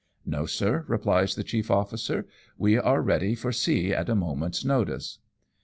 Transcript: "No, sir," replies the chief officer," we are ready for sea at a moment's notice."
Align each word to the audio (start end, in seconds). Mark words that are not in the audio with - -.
"No, 0.25 0.47
sir," 0.47 0.83
replies 0.87 1.35
the 1.35 1.43
chief 1.43 1.69
officer," 1.69 2.25
we 2.57 2.75
are 2.75 3.03
ready 3.03 3.35
for 3.35 3.51
sea 3.51 3.93
at 3.93 4.09
a 4.09 4.15
moment's 4.15 4.65
notice." 4.65 5.19